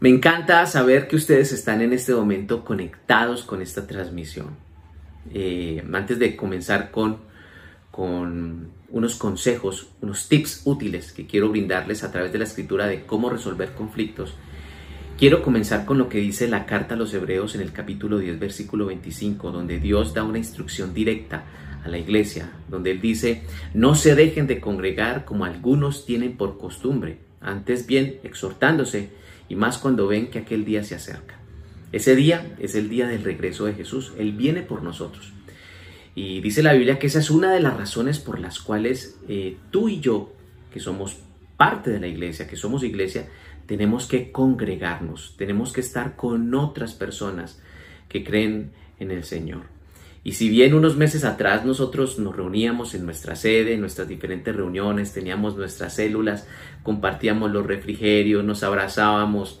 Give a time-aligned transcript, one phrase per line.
[0.00, 4.56] Me encanta saber que ustedes están en este momento conectados con esta transmisión.
[5.34, 7.18] Eh, antes de comenzar con,
[7.90, 13.04] con unos consejos, unos tips útiles que quiero brindarles a través de la escritura de
[13.04, 14.34] cómo resolver conflictos,
[15.18, 18.38] quiero comenzar con lo que dice la carta a los Hebreos en el capítulo 10,
[18.38, 21.44] versículo 25, donde Dios da una instrucción directa
[21.84, 23.42] a la iglesia, donde Él dice,
[23.74, 29.20] no se dejen de congregar como algunos tienen por costumbre, antes bien exhortándose
[29.50, 31.38] y más cuando ven que aquel día se acerca.
[31.92, 34.12] Ese día es el día del regreso de Jesús.
[34.16, 35.32] Él viene por nosotros.
[36.14, 39.56] Y dice la Biblia que esa es una de las razones por las cuales eh,
[39.72, 40.32] tú y yo,
[40.72, 41.18] que somos
[41.56, 43.28] parte de la iglesia, que somos iglesia,
[43.66, 47.60] tenemos que congregarnos, tenemos que estar con otras personas
[48.08, 48.70] que creen
[49.00, 49.62] en el Señor.
[50.22, 54.54] Y si bien unos meses atrás nosotros nos reuníamos en nuestra sede, en nuestras diferentes
[54.54, 56.46] reuniones, teníamos nuestras células,
[56.82, 59.60] compartíamos los refrigerios, nos abrazábamos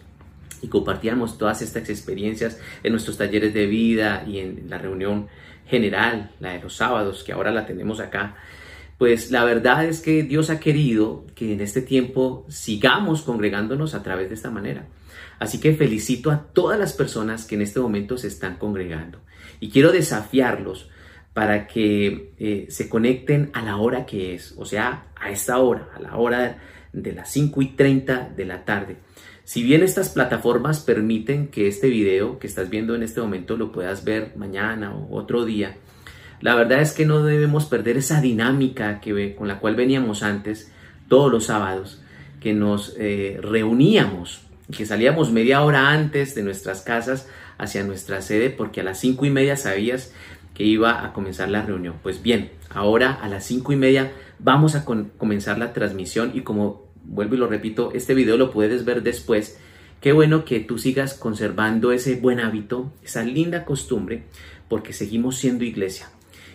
[0.60, 5.28] y compartíamos todas estas experiencias en nuestros talleres de vida y en la reunión
[5.66, 8.36] general, la de los sábados, que ahora la tenemos acá,
[8.98, 14.02] pues la verdad es que Dios ha querido que en este tiempo sigamos congregándonos a
[14.02, 14.88] través de esta manera.
[15.38, 19.20] Así que felicito a todas las personas que en este momento se están congregando.
[19.58, 20.88] Y quiero desafiarlos
[21.32, 25.88] para que eh, se conecten a la hora que es, o sea, a esta hora,
[25.94, 26.58] a la hora
[26.92, 28.96] de las 5 y 30 de la tarde.
[29.44, 33.72] Si bien estas plataformas permiten que este video que estás viendo en este momento lo
[33.72, 35.76] puedas ver mañana o otro día,
[36.40, 40.72] la verdad es que no debemos perder esa dinámica que, con la cual veníamos antes,
[41.08, 42.00] todos los sábados,
[42.40, 44.42] que nos eh, reuníamos,
[44.74, 47.28] que salíamos media hora antes de nuestras casas
[47.60, 50.12] hacia nuestra sede porque a las cinco y media sabías
[50.54, 51.94] que iba a comenzar la reunión.
[52.02, 56.90] Pues bien, ahora a las cinco y media vamos a comenzar la transmisión y como
[57.04, 59.58] vuelvo y lo repito, este video lo puedes ver después.
[60.00, 64.24] Qué bueno que tú sigas conservando ese buen hábito, esa linda costumbre,
[64.68, 66.08] porque seguimos siendo iglesia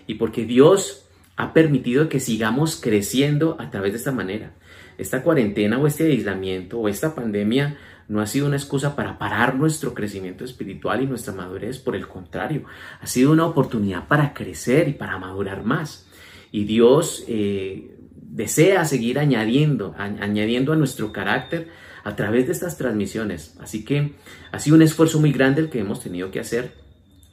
[0.07, 1.05] y porque Dios
[1.35, 4.53] ha permitido que sigamos creciendo a través de esta manera.
[4.97, 7.77] Esta cuarentena o este aislamiento o esta pandemia
[8.07, 12.07] no ha sido una excusa para parar nuestro crecimiento espiritual y nuestra madurez, por el
[12.07, 12.63] contrario,
[13.01, 16.07] ha sido una oportunidad para crecer y para madurar más.
[16.51, 21.69] Y Dios eh, desea seguir añadiendo, añadiendo a nuestro carácter
[22.03, 23.55] a través de estas transmisiones.
[23.59, 24.13] Así que
[24.51, 26.73] ha sido un esfuerzo muy grande el que hemos tenido que hacer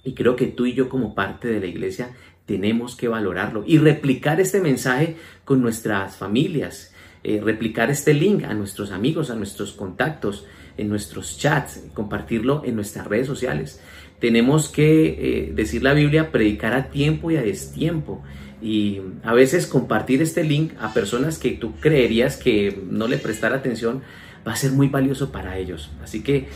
[0.04, 2.10] y creo que tú y yo como parte de la iglesia
[2.46, 8.54] tenemos que valorarlo y replicar este mensaje con nuestras familias, eh, replicar este link a
[8.54, 10.46] nuestros amigos, a nuestros contactos,
[10.76, 13.80] en nuestros chats, compartirlo en nuestras redes sociales.
[14.18, 18.22] Tenemos que eh, decir la Biblia, predicar a tiempo y a destiempo.
[18.62, 23.52] Y a veces compartir este link a personas que tú creerías que no le prestar
[23.52, 24.02] atención
[24.46, 25.90] va a ser muy valioso para ellos.
[26.02, 26.46] Así que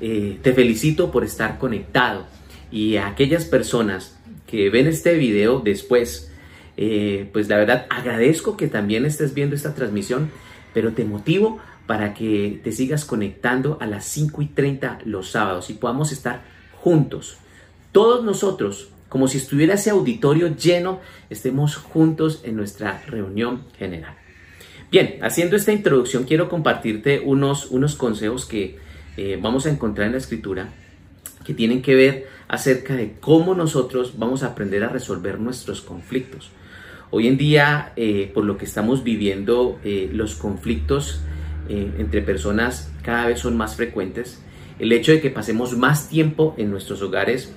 [0.00, 2.26] eh, te felicito por estar conectado.
[2.70, 4.16] Y a aquellas personas
[4.46, 6.30] que ven este video después,
[6.76, 10.30] eh, pues la verdad agradezco que también estés viendo esta transmisión,
[10.72, 15.70] pero te motivo para que te sigas conectando a las 5 y 30 los sábados
[15.70, 16.42] y podamos estar
[16.74, 17.38] juntos.
[17.92, 24.14] Todos nosotros, como si estuviera ese auditorio lleno, estemos juntos en nuestra reunión general.
[24.90, 28.78] Bien, haciendo esta introducción, quiero compartirte unos, unos consejos que
[29.16, 30.68] eh, vamos a encontrar en la escritura
[31.44, 36.50] que tienen que ver acerca de cómo nosotros vamos a aprender a resolver nuestros conflictos.
[37.10, 41.20] Hoy en día, eh, por lo que estamos viviendo, eh, los conflictos
[41.68, 44.40] eh, entre personas cada vez son más frecuentes.
[44.78, 47.52] El hecho de que pasemos más tiempo en nuestros hogares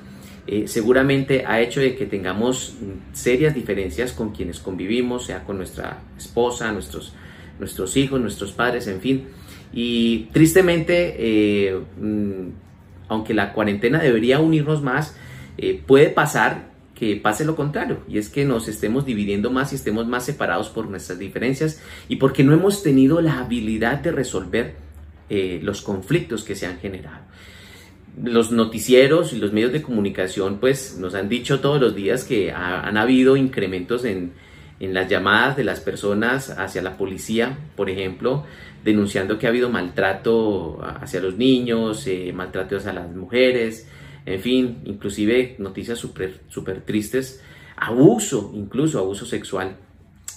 [0.47, 2.75] eh, seguramente ha hecho de que tengamos
[3.13, 7.13] serias diferencias con quienes convivimos, sea con nuestra esposa, nuestros,
[7.59, 9.25] nuestros hijos, nuestros padres, en fin.
[9.71, 12.49] Y tristemente, eh, mm,
[13.09, 15.15] aunque la cuarentena debería unirnos más,
[15.85, 16.68] puede pasar
[16.99, 20.67] que pase lo contrario, y es que nos estemos dividiendo más y estemos más separados
[20.67, 24.75] por nuestras diferencias y porque no hemos tenido la habilidad de resolver
[25.29, 27.21] eh, los conflictos que se han generado.
[28.21, 32.51] Los noticieros y los medios de comunicación pues nos han dicho todos los días que
[32.51, 34.33] han habido incrementos en,
[34.81, 38.43] en las llamadas de las personas hacia la policía, por ejemplo,
[38.83, 43.87] denunciando que ha habido maltrato hacia los niños, eh, maltrato hacia las mujeres,
[44.29, 47.41] en fin, inclusive noticias súper super tristes,
[47.75, 49.77] abuso, incluso abuso sexual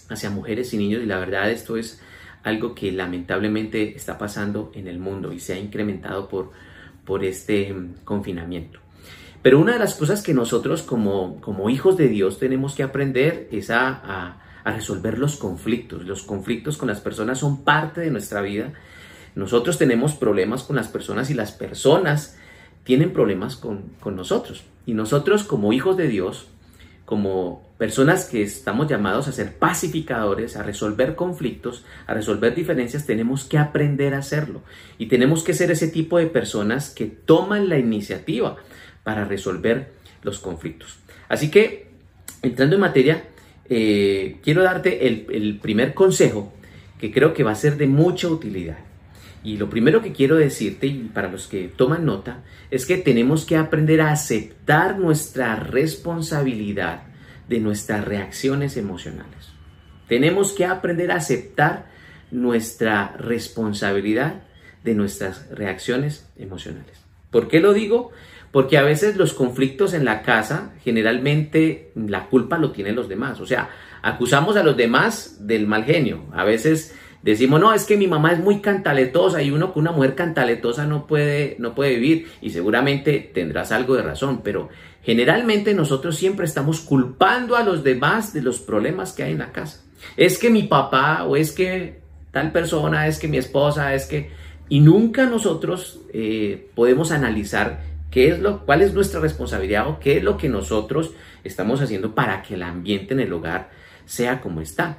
[0.08, 2.00] hacia mujeres y niños y la verdad esto es
[2.42, 6.52] algo que lamentablemente está pasando en el mundo y se ha incrementado por,
[7.04, 8.80] por este mm, confinamiento.
[9.42, 13.48] Pero una de las cosas que nosotros como, como hijos de Dios tenemos que aprender
[13.52, 16.04] es a, a resolver los conflictos.
[16.04, 18.72] Los conflictos con las personas son parte de nuestra vida
[19.34, 22.38] Nosotros tenemos problemas con las personas y las personas
[22.84, 24.64] tienen problemas con, con nosotros.
[24.86, 26.46] Y nosotros como hijos de Dios,
[27.04, 33.44] como personas que estamos llamados a ser pacificadores, a resolver conflictos, a resolver diferencias, tenemos
[33.44, 34.62] que aprender a hacerlo.
[34.98, 38.56] Y tenemos que ser ese tipo de personas que toman la iniciativa
[39.04, 39.92] para resolver
[40.22, 40.98] los conflictos.
[41.28, 41.88] Así que,
[42.42, 43.24] entrando en materia,
[43.68, 46.52] eh, quiero darte el, el primer consejo
[47.00, 48.78] que creo que va a ser de mucha utilidad.
[49.44, 53.44] Y lo primero que quiero decirte, y para los que toman nota, es que tenemos
[53.44, 57.02] que aprender a aceptar nuestra responsabilidad
[57.48, 59.52] de nuestras reacciones emocionales.
[60.08, 61.86] Tenemos que aprender a aceptar
[62.30, 64.42] nuestra responsabilidad
[64.84, 66.98] de nuestras reacciones emocionales.
[67.30, 68.10] ¿Por qué lo digo?
[68.52, 73.40] Porque a veces los conflictos en la casa, generalmente la culpa lo tienen los demás.
[73.40, 73.70] O sea,
[74.02, 76.26] acusamos a los demás del mal genio.
[76.32, 79.92] A veces decimos, no, es que mi mamá es muy cantaletosa y uno con una
[79.92, 82.28] mujer cantaletosa no puede, no puede vivir.
[82.40, 84.68] Y seguramente tendrás algo de razón, pero
[85.02, 89.52] generalmente nosotros siempre estamos culpando a los demás de los problemas que hay en la
[89.52, 89.82] casa.
[90.16, 92.00] Es que mi papá o es que
[92.32, 94.30] tal persona, es que mi esposa, es que...
[94.68, 100.16] Y nunca nosotros eh, podemos analizar qué es lo, cuál es nuestra responsabilidad o qué
[100.16, 101.12] es lo que nosotros
[101.44, 103.70] estamos haciendo para que el ambiente en el hogar
[104.06, 104.98] sea como está.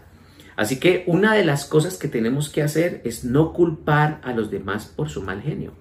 [0.55, 4.51] Así que una de las cosas que tenemos que hacer es no culpar a los
[4.51, 5.73] demás por su mal genio.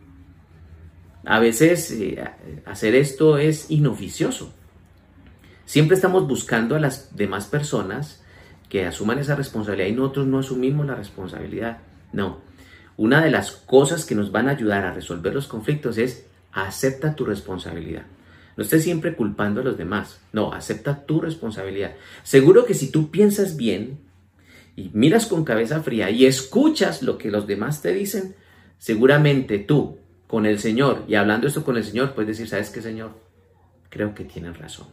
[1.24, 2.22] A veces eh,
[2.64, 4.52] hacer esto es inoficioso.
[5.64, 8.22] Siempre estamos buscando a las demás personas
[8.68, 11.78] que asuman esa responsabilidad y nosotros no asumimos la responsabilidad.
[12.12, 12.40] No.
[12.96, 17.14] Una de las cosas que nos van a ayudar a resolver los conflictos es acepta
[17.14, 18.04] tu responsabilidad.
[18.56, 20.20] No estés siempre culpando a los demás.
[20.32, 21.92] No, acepta tu responsabilidad.
[22.22, 23.98] Seguro que si tú piensas bien
[24.76, 28.34] y miras con cabeza fría y escuchas lo que los demás te dicen,
[28.78, 32.80] seguramente tú, con el Señor y hablando esto con el Señor, puedes decir, ¿sabes qué,
[32.80, 33.12] Señor?
[33.90, 34.86] Creo que tienes razón.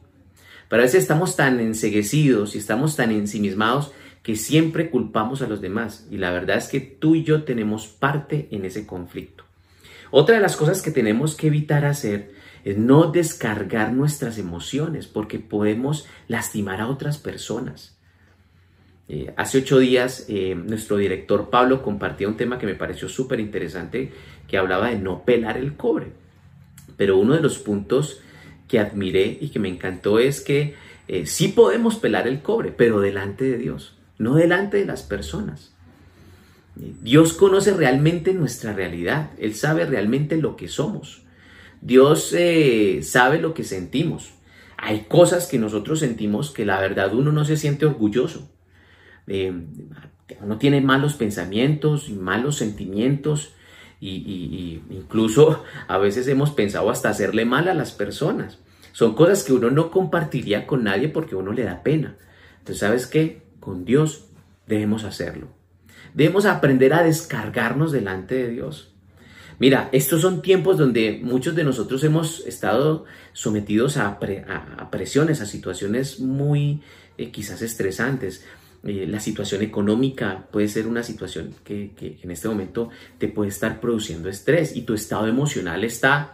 [0.67, 3.91] Pero a veces estamos tan enseguecidos y estamos tan ensimismados
[4.21, 6.07] que siempre culpamos a los demás.
[6.11, 9.45] Y la verdad es que tú y yo tenemos parte en ese conflicto.
[10.11, 12.33] Otra de las cosas que tenemos que evitar hacer
[12.63, 17.98] es no descargar nuestras emociones porque podemos lastimar a otras personas.
[19.11, 23.39] Eh, hace ocho días eh, nuestro director Pablo compartía un tema que me pareció súper
[23.39, 24.13] interesante
[24.47, 26.11] que hablaba de no pelar el cobre.
[26.95, 28.21] Pero uno de los puntos
[28.67, 30.75] que admiré y que me encantó es que
[31.07, 35.73] eh, sí podemos pelar el cobre, pero delante de Dios, no delante de las personas.
[36.75, 41.23] Dios conoce realmente nuestra realidad, Él sabe realmente lo que somos.
[41.81, 42.35] Dios
[43.01, 44.33] sabe lo que sentimos.
[44.77, 48.49] Hay cosas que nosotros sentimos que la verdad uno no se siente orgulloso
[49.29, 49.53] eh,
[50.41, 53.53] uno tiene malos pensamientos y malos sentimientos
[54.01, 58.59] y, incluso a veces hemos pensado hasta hacerle mal a las personas.
[58.91, 62.17] Son cosas que uno no compartiría con nadie porque uno le da pena.
[62.59, 63.43] Entonces, ¿sabes qué?
[63.59, 64.25] Con Dios
[64.67, 65.47] debemos hacerlo.
[66.13, 68.93] Debemos aprender a descargarnos delante de Dios.
[69.59, 74.17] Mira, estos son tiempos donde muchos de nosotros hemos estado sometidos a,
[74.89, 76.81] presiones, a situaciones muy
[77.17, 78.45] eh, quizás estresantes.
[78.83, 81.91] Eh, la situación económica puede ser una situación que,
[82.21, 86.33] en este momento te puede estar produciendo estrés y tu estado emocional está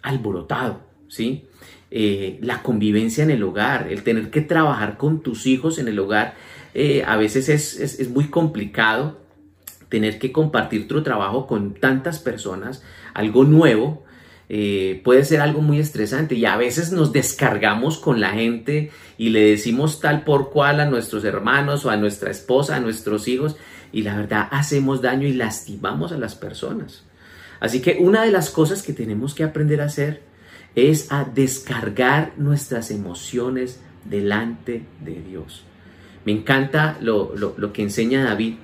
[0.00, 1.44] alborotado, ¿sí?
[1.90, 5.98] Eh, la convivencia en el hogar, el tener que trabajar con tus hijos en el
[5.98, 6.34] hogar,
[6.72, 9.20] eh, a veces es, es muy complicado
[9.90, 12.82] tener que compartir tu trabajo con tantas personas,
[13.12, 14.04] algo nuevo,
[14.54, 19.30] eh, puede ser algo muy estresante y a veces nos descargamos con la gente y
[19.30, 23.56] le decimos tal por cual a nuestros hermanos o a nuestra esposa, a nuestros hijos
[23.94, 27.02] y la verdad hacemos daño y lastimamos a las personas.
[27.60, 30.20] Así que una de las cosas que tenemos que aprender a hacer
[30.74, 35.64] es a descargar nuestras emociones delante de Dios.
[36.26, 38.56] Me encanta lo, que enseña David.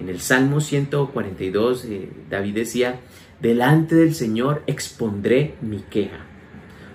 [0.00, 3.00] En el Salmo 142, eh, David decía,
[3.40, 6.24] delante del Señor expondré mi queja.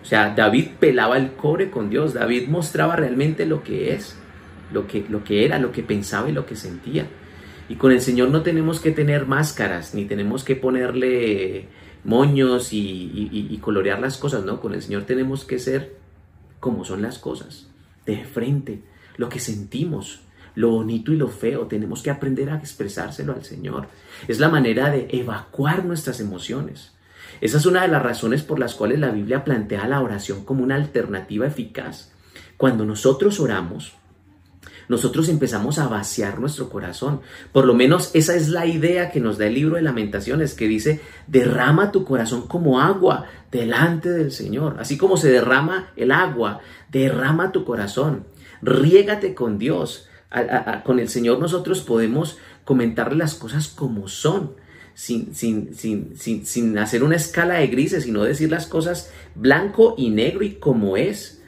[0.01, 4.17] O sea, David pelaba el cobre con Dios, David mostraba realmente lo que es,
[4.72, 7.08] lo que, lo que era, lo que pensaba y lo que sentía.
[7.67, 11.67] Y con el Señor no tenemos que tener máscaras, ni tenemos que ponerle
[12.03, 14.60] moños y, colorear las cosas, ¿no?
[14.60, 15.98] Con el Señor tenemos que ser
[16.60, 17.69] como son las cosas,
[18.05, 18.81] de frente,
[19.17, 20.22] lo que sentimos,
[20.59, 23.87] lo bonito y lo feo, tenemos que aprender a expresárselo al Señor.
[24.27, 26.91] Es la manera de evacuar nuestras emociones.
[27.39, 30.61] Esa es una de las razones por las cuales la Biblia plantea la oración como
[30.61, 32.11] una alternativa eficaz.
[32.57, 33.93] Cuando nosotros oramos,
[34.89, 37.21] nosotros empezamos a vaciar nuestro corazón.
[37.53, 40.67] Por lo menos esa es la idea que nos da el libro de lamentaciones, que
[40.67, 44.75] dice, derrama tu corazón como agua delante del Señor.
[44.77, 46.59] Así como se derrama el agua,
[46.91, 48.25] derrama tu corazón,
[48.61, 50.08] riégate con Dios.
[50.83, 54.55] Con el Señor nosotros podemos comentarle las cosas como son.
[54.93, 60.09] Sin, sin, sin, sin, hacer una escala de grises, sino decir las cosas blanco y
[60.09, 61.41] negro y como es.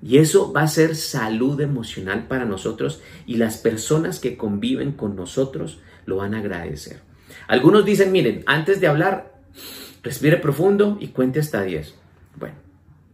[0.00, 5.16] Y eso va a ser salud emocional para nosotros y las personas que conviven con
[5.16, 7.00] nosotros lo van a agradecer.
[7.48, 9.34] Algunos dicen, miren, antes de hablar,
[10.02, 11.94] respire profundo y cuente hasta 10.
[12.36, 12.54] Bueno,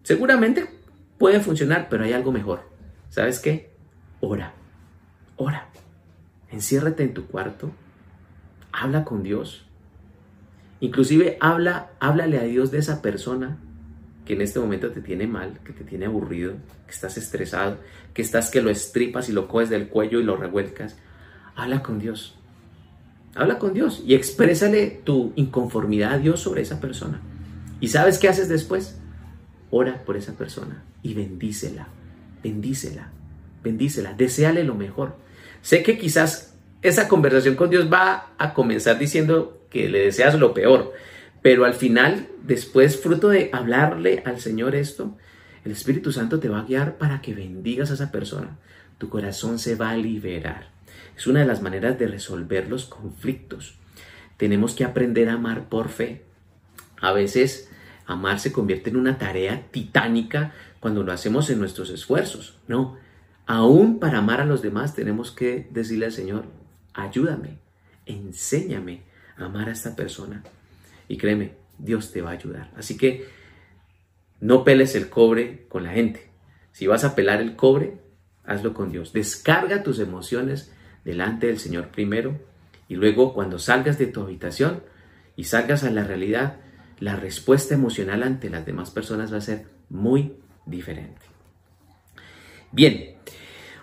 [0.02, 0.66] seguramente
[1.18, 2.62] puede funcionar, pero hay algo mejor.
[3.10, 3.70] ¿Sabes qué?
[4.20, 4.54] Ora,
[5.38, 5.68] ora.
[6.50, 7.71] Enciérrate en tu cuarto,
[8.73, 9.64] habla con Dios.
[10.80, 13.59] Inclusive habla, háblale a Dios de esa persona
[14.25, 16.52] que en este momento te tiene mal, que te tiene aburrido,
[16.87, 17.78] que estás estresado,
[18.12, 20.97] que estás que lo estripas y lo coges del cuello y lo revuelcas.
[21.57, 22.37] Habla con Dios.
[23.35, 27.21] Habla con Dios y exprésale tu inconformidad a Dios sobre esa persona.
[27.80, 28.99] ¿Y sabes qué haces después?
[29.71, 31.88] Ora por esa persona y bendícela,
[32.42, 33.11] bendícela,
[33.62, 35.16] bendícela, deséale lo mejor.
[35.62, 40.54] Sé que quizás esa conversación con Dios va a comenzar diciendo que le deseas lo
[40.54, 40.92] peor,
[41.42, 45.16] pero al final, después, fruto de hablarle al Señor esto,
[45.64, 48.58] el Espíritu Santo te va a guiar para que bendigas a esa persona.
[48.98, 50.70] Tu corazón se va a liberar.
[51.16, 53.76] Es una de las maneras de resolver los conflictos.
[54.36, 56.24] Tenemos que aprender a amar por fe.
[57.00, 57.70] A veces
[58.06, 62.56] amar se convierte en una tarea titánica cuando lo hacemos en nuestros esfuerzos.
[62.66, 62.96] No,
[63.48, 66.44] aún para amar a los demás tenemos que decirle al Señor,
[66.92, 67.58] ayúdame,
[68.04, 69.02] enséñame
[69.38, 70.44] a amar a esta persona.
[71.08, 72.70] Y créeme, Dios te va a ayudar.
[72.76, 73.26] Así que
[74.38, 76.28] no peles el cobre con la gente.
[76.72, 77.98] Si vas a pelar el cobre,
[78.44, 79.14] hazlo con Dios.
[79.14, 80.70] Descarga tus emociones
[81.06, 82.38] delante del Señor primero
[82.86, 84.82] y luego cuando salgas de tu habitación
[85.36, 86.56] y salgas a la realidad,
[87.00, 90.34] la respuesta emocional ante las demás personas va a ser muy
[90.66, 91.22] diferente.
[92.70, 93.17] Bien,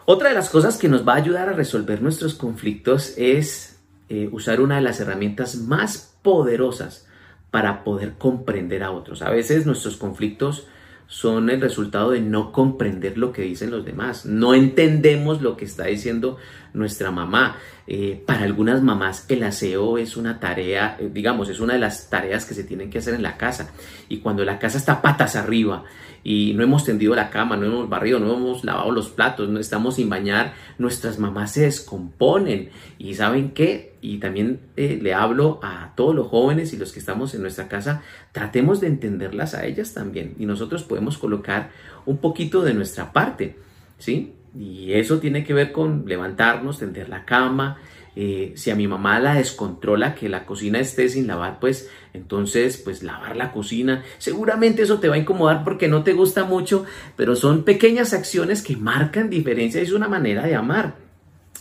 [0.06, 4.30] otra de las cosas que nos va a ayudar a resolver nuestros conflictos es eh,
[4.32, 7.08] usar una de las herramientas más poderosas
[7.50, 9.22] para poder comprender a otros.
[9.22, 10.68] A veces nuestros conflictos
[11.08, 14.26] son el resultado de no comprender lo que dicen los demás.
[14.26, 16.38] No entendemos lo que está diciendo
[16.74, 17.58] nuestra mamá.
[17.88, 22.10] Eh, para algunas mamás el aseo es una tarea, eh, digamos, es una de las
[22.10, 23.72] tareas que se tienen que hacer en la casa.
[24.10, 25.84] Y cuando la casa está patas arriba
[26.24, 29.60] y no hemos tendido la cama, no hemos barrido, no hemos lavado los platos, no
[29.60, 32.70] estamos sin bañar, nuestras mamás se descomponen.
[32.98, 33.94] Y saben qué?
[34.01, 37.68] Y también eh, le hablo a todos los jóvenes y los que estamos en nuestra
[37.68, 38.01] casa,
[38.32, 40.34] tratemos de entenderlas a ellas también.
[40.39, 41.70] Y nosotros podemos colocar
[42.08, 43.58] un poquito de nuestra parte,
[44.00, 44.34] ¿sí?
[44.58, 47.78] Y eso tiene que ver con levantarnos, tender la cama.
[48.16, 52.78] Eh, si a mi mamá la descontrola que la cocina esté sin lavar, pues entonces,
[52.78, 54.04] pues lavar la cocina.
[54.18, 56.86] Seguramente eso te va a incomodar porque no te gusta mucho,
[57.18, 59.82] pero son pequeñas acciones que marcan diferencia.
[59.82, 60.96] Es una manera de amar,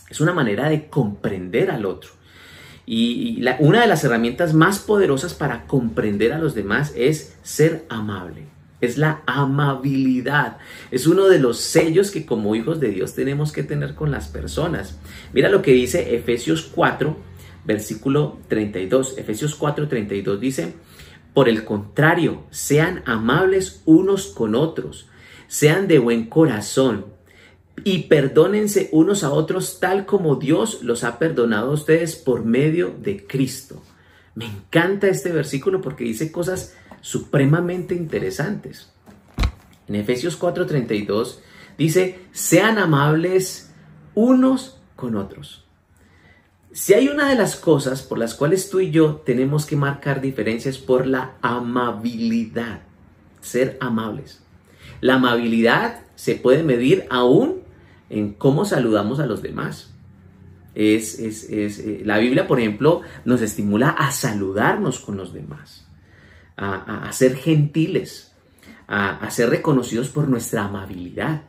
[0.09, 2.11] es una manera de comprender al otro.
[2.85, 8.54] Y, una de las herramientas más poderosas para comprender a los demás es ser amable
[8.81, 10.57] es la amabilidad.
[10.91, 14.27] Es uno de los sellos que como hijos de Dios tenemos que tener con las
[14.27, 14.97] personas.
[15.33, 17.15] Mira lo que dice Efesios 4,
[17.65, 19.17] versículo 32.
[19.17, 20.73] Efesios 4, 32 dice,
[21.33, 25.07] por el contrario, sean amables unos con otros,
[25.47, 27.07] sean de buen corazón
[27.83, 32.95] y perdónense unos a otros tal como Dios los ha perdonado a ustedes por medio
[33.01, 33.83] de Cristo.
[34.33, 38.91] Me encanta este versículo porque dice cosas supremamente interesantes.
[39.87, 41.37] En Efesios 4:32
[41.77, 43.71] dice, sean amables
[44.15, 45.65] unos con otros.
[46.71, 50.19] Si hay una de las cosas por las cuales tú y yo tenemos que marcar
[50.19, 52.81] diferencias por la amabilidad,
[53.39, 54.41] ser amables.
[54.99, 57.61] La amabilidad se puede medir aún
[58.09, 59.93] en cómo saludamos a los demás.
[60.73, 65.84] Es, eh, la Biblia, por ejemplo, nos estimula a saludarnos con los demás
[66.57, 68.31] a, ser gentiles,
[68.87, 71.43] a, ser reconocidos por nuestra amabilidad.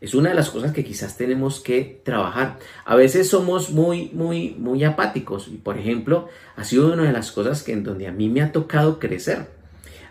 [0.00, 2.58] Es una de las cosas que quizás tenemos que trabajar.
[2.84, 7.32] A veces somos muy, muy, muy apáticos y, por ejemplo, ha sido una de las
[7.32, 9.48] cosas que en donde a mí me ha tocado crecer.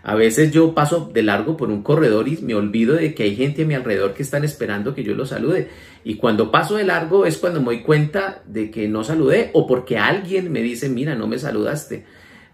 [0.02, 3.36] A veces yo paso de largo por un corredor y me olvido de que hay
[3.36, 5.68] gente a mi alrededor que están esperando que yo los salude.
[6.02, 9.66] Y cuando paso de largo es cuando me doy cuenta de que no saludé o
[9.66, 12.04] porque alguien me dice, mira, no me saludaste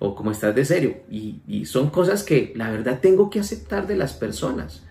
[0.01, 0.97] o cómo estás de serio.
[1.11, 4.83] Y, son cosas que la verdad tengo que aceptar de las personas.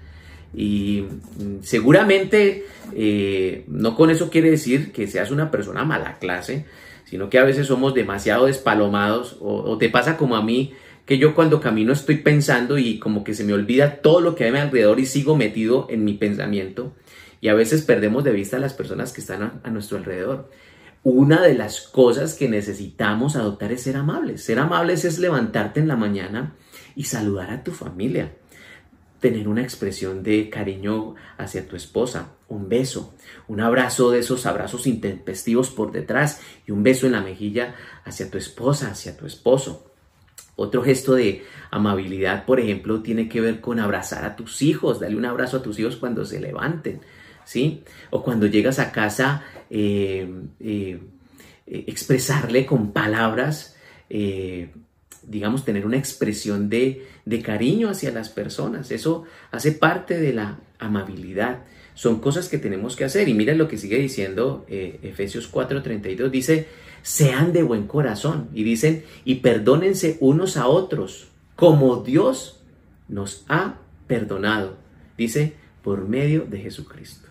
[0.54, 1.04] Y
[1.38, 6.66] mm, seguramente eh, no con eso quiere decir que seas una persona mala clase,
[7.06, 10.74] sino que a veces somos demasiado despalomados o, te pasa como a mí,
[11.06, 14.44] que yo cuando camino estoy pensando y como que se me olvida todo lo que
[14.44, 16.94] hay a mi alrededor y sigo metido en mi pensamiento
[17.42, 20.50] y a veces perdemos de vista a las personas que están a nuestro alrededor.
[21.04, 24.44] Una de las cosas que necesitamos adoptar es ser amables.
[24.44, 26.56] Ser amables es levantarte en la mañana
[26.96, 28.36] y saludar a tu familia.
[29.22, 33.14] Tener una expresión de cariño hacia tu esposa, un beso,
[33.48, 38.30] un abrazo de esos abrazos intempestivos por detrás y un beso en la mejilla hacia
[38.30, 39.94] tu esposa, hacia tu esposo.
[40.58, 45.16] Otro gesto de amabilidad, por ejemplo, tiene que ver con abrazar a tus hijos, darle
[45.16, 47.00] un abrazo a tus hijos cuando se levanten,
[48.12, 50.28] O cuando llegas a casa, eh,
[50.60, 51.00] eh,
[51.68, 53.76] eh, expresarle con palabras
[55.30, 57.06] digamos, tener una expresión de,
[57.44, 58.92] cariño hacia las personas.
[58.92, 61.64] Eso hace parte de la amabilidad.
[61.94, 63.30] Son cosas que tenemos que hacer.
[63.30, 66.30] Y mira lo que sigue diciendo eh, Efesios 4:32.
[66.30, 66.68] Dice,
[67.04, 68.50] sean de buen corazón.
[68.54, 72.62] Y dicen, y perdónense unos a otros, como Dios
[73.08, 74.78] nos ha perdonado.
[75.18, 75.54] Dice,
[75.84, 77.29] por medio de Jesucristo.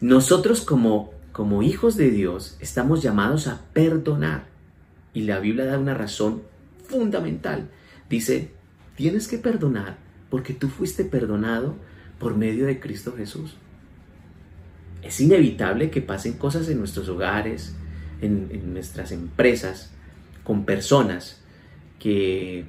[0.00, 4.46] Nosotros como, como hijos de Dios estamos llamados a perdonar.
[5.12, 6.42] Y la Biblia da una razón
[6.84, 7.68] fundamental.
[8.08, 8.52] Dice,
[8.96, 9.98] tienes que perdonar
[10.30, 11.74] porque tú fuiste perdonado
[12.18, 13.56] por medio de Cristo Jesús.
[15.02, 17.74] Es inevitable que pasen cosas en nuestros hogares,
[18.20, 19.90] en, nuestras empresas,
[20.44, 21.40] con personas
[21.98, 22.64] que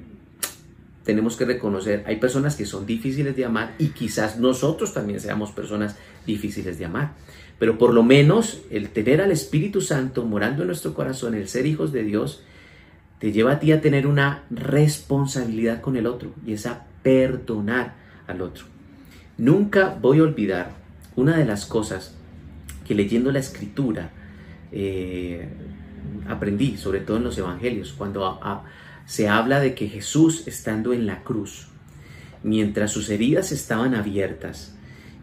[1.10, 5.50] tenemos que reconocer, hay personas que son difíciles de amar y quizás nosotros también seamos
[5.50, 7.14] personas difíciles de amar.
[7.58, 11.66] Pero por lo menos el tener al Espíritu Santo morando en nuestro corazón, el ser
[11.66, 12.44] hijos de Dios,
[13.18, 17.96] te lleva a ti a tener una responsabilidad con el otro y es a perdonar
[18.28, 18.66] al otro.
[19.36, 20.70] Nunca voy a olvidar
[21.16, 22.14] una de las cosas
[22.86, 24.10] que leyendo la escritura
[24.70, 25.48] eh,
[26.28, 28.38] aprendí, sobre todo en los evangelios, cuando
[29.10, 31.66] se habla de que Jesús estando en la cruz,
[32.44, 34.76] mientras sus heridas estaban abiertas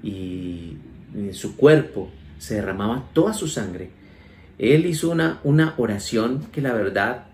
[0.04, 0.76] y
[1.16, 3.92] en su cuerpo se derramaba toda su sangre,
[4.60, 7.28] él hizo una, una oración que la verdad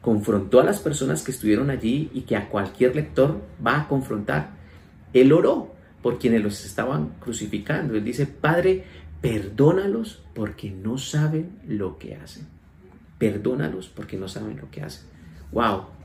[0.00, 4.52] confrontó a las personas que estuvieron allí y que a cualquier lector va a confrontar.
[5.12, 7.94] Él oró por quienes los estaban crucificando.
[7.94, 8.84] Él dice, Padre,
[9.20, 12.46] perdónalos porque no saben lo que hacen.
[13.18, 15.10] Perdónalos porque no saben lo que hacen.
[15.52, 15.99] ¡Wow!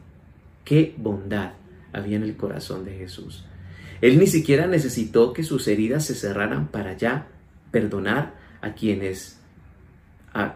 [0.66, 1.54] ¡Qué bondad
[1.94, 3.46] había en el corazón de Jesús!
[4.02, 7.28] Él ni siquiera necesitó que sus heridas se cerraran para ya
[7.72, 9.40] perdonar a quienes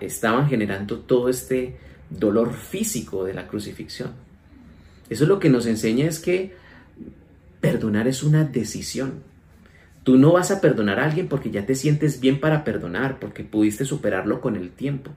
[0.02, 1.78] estaban generando todo este
[2.10, 4.12] dolor físico de la crucifixión.
[5.10, 6.54] Eso lo que nos enseña es que
[7.62, 9.24] perdonar es una decisión.
[10.04, 13.44] Tú no vas a perdonar a alguien porque ya te sientes bien para perdonar, porque
[13.44, 15.12] pudiste superarlo con el tiempo.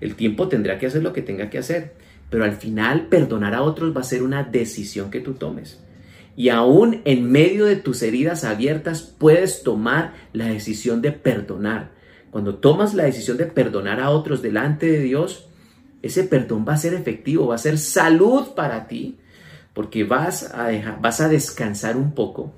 [0.00, 1.94] El tiempo tendrá que hacer lo que tenga que hacer,
[2.30, 5.80] pero al final perdonar a otros va a ser una decisión que tú tomes.
[6.36, 11.92] Y aún en medio de tus heridas abiertas puedes tomar la decisión de perdonar.
[12.30, 15.48] Cuando tomas la decisión de perdonar a otros delante de Dios,
[16.02, 19.16] ese perdón va a ser efectivo, va a ser salud para ti,
[19.72, 22.52] porque vas a, dejar, vas a descansar un poco,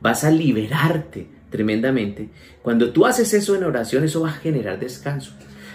[0.00, 2.28] vas a liberarte tremendamente.
[2.62, 5.32] Cuando tú haces eso en oración, eso va a generar descanso.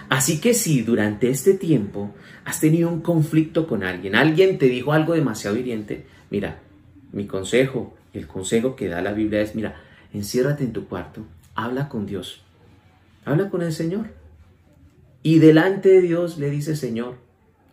[0.10, 4.92] Así que si durante este tiempo has tenido un conflicto con alguien, alguien te dijo
[4.92, 6.60] algo demasiado hiriente, mira,
[7.12, 9.76] mi consejo el consejo que da la Biblia es, mira,
[10.14, 12.42] enciérrate en tu cuarto, habla con Dios,
[13.26, 14.08] habla con el Señor.
[15.22, 17.18] Y delante de Dios le dice, Señor,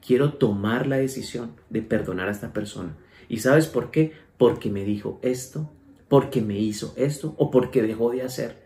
[0.04, 2.96] quiero tomar la decisión de perdonar a esta persona.
[3.28, 4.12] ¿Y sabes por qué?
[4.36, 5.70] Porque me dijo esto,
[6.08, 8.65] porque me hizo esto o porque dejó de hacer.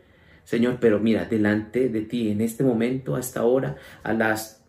[0.50, 4.64] Señor, pero mira, delante de ti en este momento, hasta ahora, a las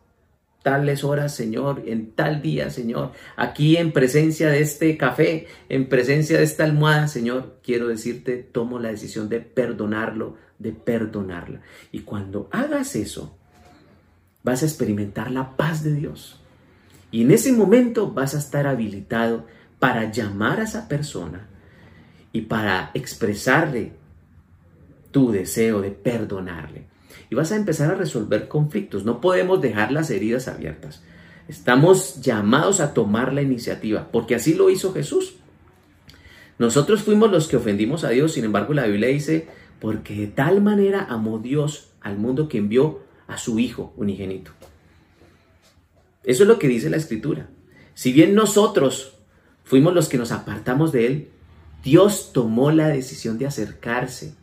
[0.61, 6.37] tales horas, Señor, en tal día, Señor, aquí en presencia de este café, en presencia
[6.37, 11.61] de esta almohada, Señor, quiero decirte, tomo la decisión de perdonarlo, de perdonarla.
[11.91, 13.35] Y cuando hagas eso,
[14.43, 16.39] vas a experimentar la paz de Dios.
[17.09, 19.47] Y en ese momento vas a estar habilitado
[19.79, 21.47] para llamar a esa persona
[22.33, 23.99] y para expresarle
[25.11, 26.85] tu deseo de perdonarle
[27.29, 29.05] y vas a empezar a resolver conflictos.
[29.05, 31.01] No podemos dejar las heridas abiertas.
[31.47, 35.35] Estamos llamados a tomar la iniciativa, porque así lo hizo Jesús.
[36.59, 39.47] Nosotros fuimos los que ofendimos a Dios, sin embargo la Biblia dice,
[39.79, 44.51] porque de tal manera amó Dios al mundo que envió a su Hijo unigénito.
[46.23, 47.49] Eso es lo que dice la Escritura.
[47.93, 49.17] Si bien nosotros
[49.63, 51.29] fuimos los que nos apartamos de Él,
[51.83, 54.35] Dios tomó la decisión de acercarse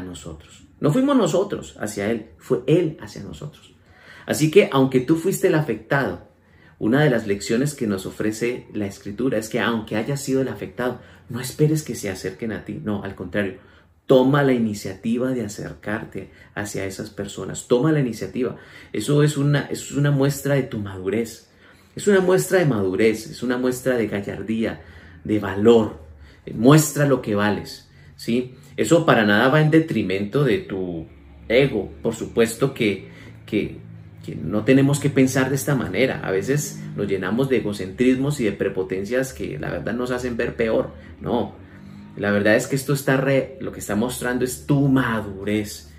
[0.00, 0.66] nosotros.
[0.80, 3.74] No fuimos nosotros hacia Él, fue Él hacia nosotros.
[4.26, 6.28] Así que aunque tú fuiste el afectado,
[6.78, 10.48] una de las lecciones que nos ofrece la escritura es que aunque hayas sido el
[10.48, 13.58] afectado, no esperes que se acerquen a ti, no, al contrario,
[14.06, 18.56] toma la iniciativa de acercarte hacia esas personas, toma la iniciativa.
[18.92, 21.48] Eso es una, es una muestra de tu madurez,
[21.94, 24.82] es una muestra de madurez, es una muestra de gallardía,
[25.24, 25.98] de valor,
[26.54, 28.54] muestra lo que vales, ¿sí?
[28.76, 31.06] Eso para nada va en detrimento de tu
[31.48, 33.08] ego, por supuesto que,
[33.46, 33.78] que,
[34.42, 36.20] no tenemos que pensar de esta manera.
[36.24, 40.56] A veces nos llenamos de egocentrismos y de prepotencias que la verdad nos hacen ver
[40.56, 40.90] peor.
[41.20, 41.54] No,
[42.16, 45.92] la verdad es que esto está re, lo que está mostrando es tu madurez.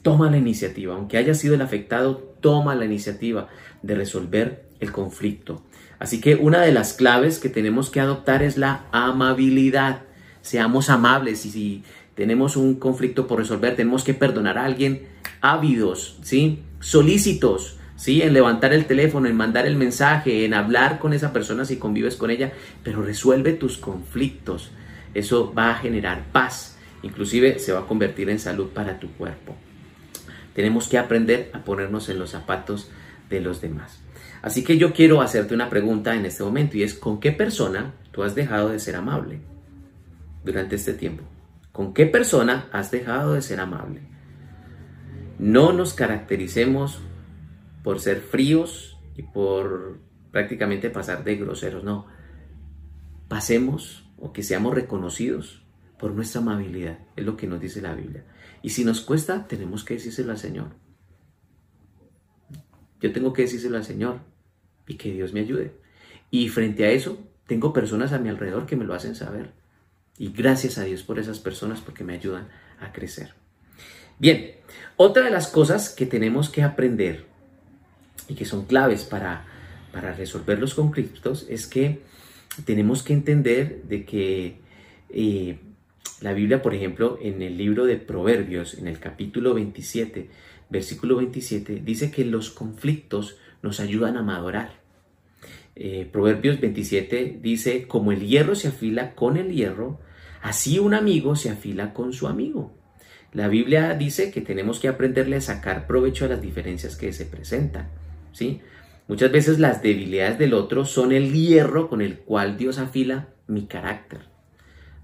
[0.00, 3.48] Toma la iniciativa, aunque haya sido el afectado, toma la iniciativa
[3.82, 5.62] de resolver el conflicto.
[5.98, 10.02] Así que una de las claves que tenemos que adoptar es la amabilidad.
[10.40, 11.84] Seamos amables y si
[12.16, 15.06] tenemos un conflicto por resolver, tenemos que perdonar a alguien
[15.42, 16.62] ávidos, ¿sí?
[16.80, 18.22] Solícitos, ¿sí?
[18.22, 22.16] En levantar el teléfono, en mandar el mensaje, en hablar con esa persona si convives
[22.16, 24.70] con ella, pero resuelve tus conflictos.
[25.12, 29.54] Eso va a generar paz, inclusive se va a convertir en salud para tu cuerpo.
[30.54, 32.90] Tenemos que aprender a ponernos en los zapatos
[33.28, 34.00] de los demás.
[34.40, 37.92] Así que yo quiero hacerte una pregunta en este momento y es, ¿con qué persona
[38.10, 39.40] tú has dejado de ser amable
[40.44, 41.24] durante este tiempo?
[41.76, 44.00] ¿Con qué persona has dejado de ser amable?
[45.38, 47.00] No nos caractericemos
[47.84, 49.98] por ser fríos y por
[50.30, 52.06] prácticamente pasar de groseros, no.
[53.28, 55.66] Pasemos o que seamos reconocidos
[55.98, 58.24] por nuestra amabilidad, es lo que nos dice la Biblia.
[58.62, 60.68] Y si nos cuesta, tenemos que decírselo al Señor.
[63.02, 64.20] Yo tengo que decírselo al Señor
[64.86, 65.74] y que Dios me ayude.
[66.30, 69.65] Y frente a eso, tengo personas a mi alrededor que me lo hacen saber.
[70.18, 72.48] Y gracias a Dios por esas personas porque me ayudan
[72.80, 73.34] a crecer.
[74.18, 74.52] Bien,
[74.96, 77.26] otra de las cosas que tenemos que aprender
[78.28, 79.44] y que son claves para,
[79.92, 82.00] para resolver los conflictos es que
[82.64, 84.56] tenemos que entender de que
[85.10, 85.58] eh,
[86.22, 90.30] la Biblia, por ejemplo, en el libro de Proverbios, en el capítulo 27,
[90.70, 94.80] versículo 27, dice que los conflictos nos ayudan a madurar.
[95.74, 100.00] Eh, Proverbios 27 dice, como el hierro se afila con el hierro,
[100.42, 102.72] Así un amigo se afila con su amigo.
[103.32, 107.26] La Biblia dice que tenemos que aprenderle a sacar provecho a las diferencias que se
[107.26, 107.88] presentan.
[108.32, 108.60] ¿sí?
[109.08, 113.66] Muchas veces las debilidades del otro son el hierro con el cual Dios afila mi
[113.66, 114.20] carácter.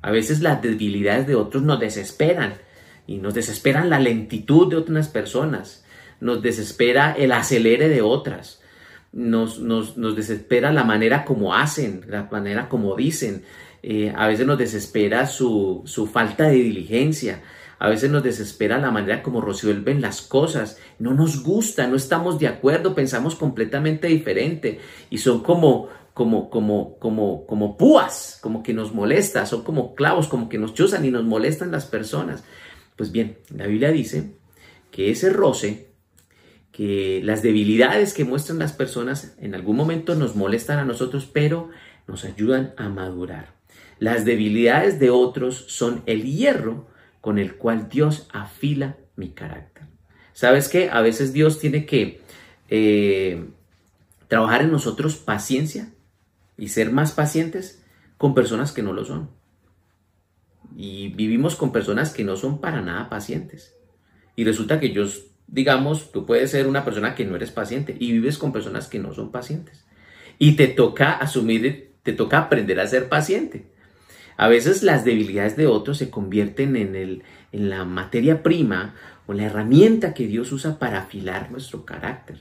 [0.00, 2.54] A veces las debilidades de otros nos desesperan
[3.06, 5.84] y nos desesperan la lentitud de otras personas,
[6.20, 8.60] nos desespera el acelere de otras,
[9.12, 13.44] nos, nos, nos desespera la manera como hacen, la manera como dicen,
[13.82, 17.42] eh, a veces nos desespera su, falta de diligencia,
[17.80, 22.38] a veces nos desespera la manera como resuelven las cosas, no nos gusta, no estamos
[22.38, 24.78] de acuerdo, pensamos completamente diferente
[25.10, 30.28] y son como, como, como, como, como púas, como que nos molesta, son como clavos,
[30.28, 32.44] como que nos chuzan y nos molestan las personas.
[32.94, 34.36] Pues bien, la Biblia dice
[34.92, 35.88] que ese roce,
[36.70, 41.70] que las debilidades que muestran las personas en algún momento nos molestan a nosotros, pero
[42.06, 43.61] nos ayudan a madurar.
[44.02, 46.88] Las debilidades de otros son el hierro
[47.20, 49.84] con el cual Dios afila mi carácter.
[50.32, 50.90] ¿Sabes qué?
[50.90, 52.20] A veces Dios tiene que
[52.68, 53.46] eh,
[54.26, 55.92] trabajar en nosotros paciencia
[56.58, 57.84] y ser más pacientes
[58.18, 59.30] con personas que no lo son.
[60.76, 63.76] Y vivimos con personas que no son para nada pacientes.
[64.34, 65.04] Y resulta que yo,
[65.46, 68.98] digamos, tú puedes ser una persona que no eres paciente y vives con personas que
[68.98, 69.84] no son pacientes.
[70.40, 73.70] Y te toca asumir, te toca aprender a ser paciente.
[74.36, 78.94] A veces las debilidades de otros se convierten en, el, en la materia prima
[79.26, 82.40] o la herramienta que Dios usa para afilar nuestro carácter.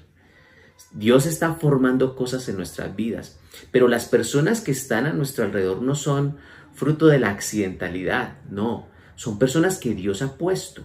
[0.91, 3.39] Dios está formando cosas en nuestras vidas,
[3.71, 6.37] pero las personas que están a nuestro alrededor no son
[6.73, 10.83] fruto de la accidentalidad, no, son personas que Dios ha puesto.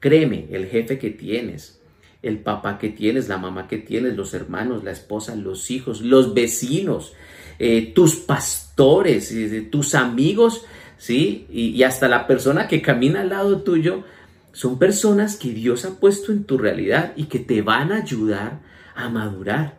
[0.00, 1.80] Créeme, el jefe que tienes,
[2.22, 6.34] el papá que tienes, la mamá que tienes, los hermanos, la esposa, los hijos, los
[6.34, 7.12] vecinos,
[7.58, 9.34] eh, tus pastores,
[9.70, 10.64] tus amigos,
[10.98, 11.46] ¿sí?
[11.50, 14.04] Y, hasta la persona que camina al lado tuyo,
[14.52, 18.60] son personas que Dios ha puesto en tu realidad y que te van a ayudar
[18.94, 19.78] a madurar.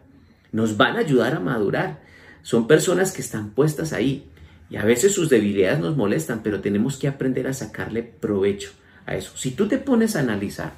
[0.52, 2.02] Nos van a ayudar a madurar.
[2.42, 4.30] Son personas que están puestas ahí.
[4.70, 8.72] Y a veces sus debilidades nos molestan, pero tenemos que aprender a sacarle provecho
[9.06, 9.38] a eso.
[9.38, 10.74] Si tú te pones a analizar,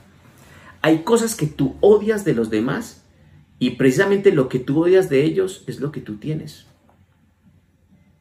[0.82, 3.04] hay cosas que tú odias de los demás
[3.58, 6.68] y precisamente lo que tú odias de ellos es lo que tú tienes.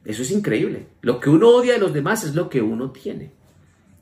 [0.05, 0.87] Eso es increíble.
[1.01, 3.31] Lo que uno odia de los demás es lo que uno tiene.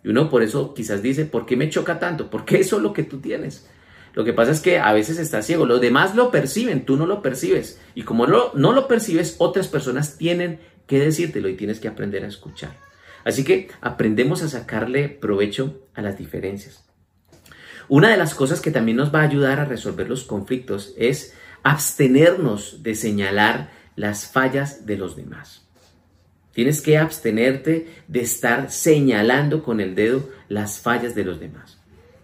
[0.03, 2.29] Y uno por eso quizás dice, ¿por qué me choca tanto?
[2.29, 3.67] Porque eso es lo que tú tienes.
[4.13, 5.65] Lo que pasa es que a veces estás ciego.
[5.65, 7.79] Los demás lo perciben, tú no lo percibes.
[7.95, 12.23] Y como no, no lo percibes, otras personas tienen que decírtelo y tienes que aprender
[12.23, 12.77] a escuchar.
[13.23, 16.83] Así que aprendemos a sacarle provecho a las diferencias.
[17.87, 21.33] Una de las cosas que también nos va a ayudar a resolver los conflictos es
[21.63, 25.62] abstenernos de señalar las fallas de los demás.
[26.53, 31.79] Tienes que abstenerte de estar señalando con el dedo las fallas de los demás.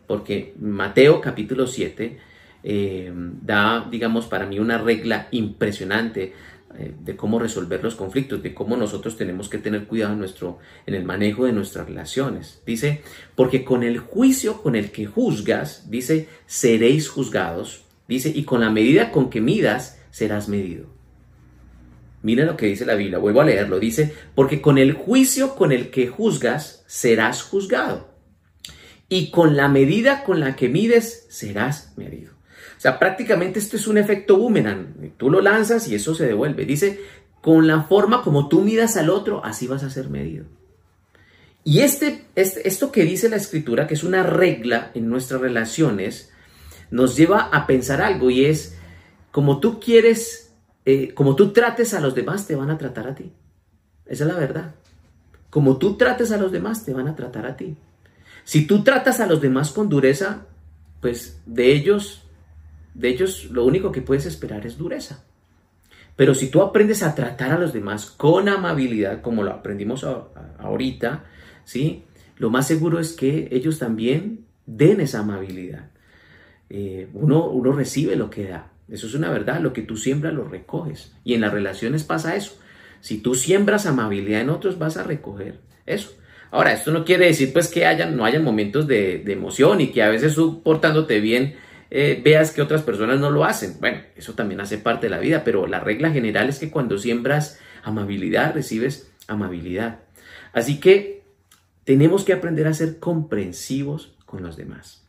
[0.05, 2.17] Porque Mateo capítulo 7
[2.63, 6.33] eh, da, digamos, para mí una regla impresionante
[6.77, 10.59] eh, de cómo resolver los conflictos, de cómo nosotros tenemos que tener cuidado en, nuestro,
[10.85, 12.61] en el manejo de nuestras relaciones.
[12.65, 13.01] Dice,
[13.35, 18.69] porque con el juicio con el que juzgas, dice, seréis juzgados, dice, y con la
[18.69, 20.98] medida con que midas, serás medido.
[22.21, 25.71] Mira lo que dice la Biblia, vuelvo a leerlo, dice, porque con el juicio con
[25.71, 28.09] el que juzgas, serás juzgado.
[29.07, 32.33] Y con la medida con la que mides, serás medido.
[32.77, 35.13] O sea, prácticamente esto es un efecto boomerang.
[35.17, 36.65] Tú lo lanzas y eso se devuelve.
[36.65, 36.99] Dice,
[37.41, 40.45] con la forma como tú midas al otro, así vas a ser medido.
[41.63, 46.31] Y este, este, esto que dice la escritura, que es una regla en nuestras relaciones,
[46.91, 48.77] nos lleva a pensar algo y es,
[49.31, 50.48] como tú quieres,
[50.89, 53.31] eh, como tú trates a los demás, te van a tratar a ti.
[54.05, 54.75] Esa es la verdad.
[55.49, 57.75] Como tú trates a los demás, te van a tratar a ti.
[58.43, 60.45] Si tú tratas a los demás con dureza,
[60.99, 62.23] pues de ellos
[62.95, 65.23] de ellos lo único que puedes esperar es dureza.
[66.15, 70.03] Pero si tú aprendes a tratar a los demás con amabilidad, como lo aprendimos
[70.57, 71.23] ahorita,
[71.63, 72.03] ¿sí?
[72.37, 75.91] Lo más seguro es que ellos también den esa amabilidad.
[76.69, 78.71] Eh, uno, uno recibe lo que da.
[78.91, 79.59] Eso es una verdad.
[79.61, 81.13] Lo que tú siembras lo recoges.
[81.23, 82.57] Y en las relaciones pasa eso.
[83.01, 86.13] Si tú siembras amabilidad en otros, vas a recoger eso.
[86.51, 90.01] Ahora, esto no quiere decir pues que no hayan momentos de, de emoción y que
[90.01, 91.55] a veces tú portándote bien
[91.91, 93.77] eh, veas que otras personas no lo hacen.
[93.79, 96.97] Bueno, eso también hace parte de la vida, pero la regla general es que cuando
[96.97, 99.99] siembras amabilidad, recibes amabilidad.
[100.53, 101.23] Así que
[101.83, 105.03] tenemos que aprender a ser comprensivos con los demás.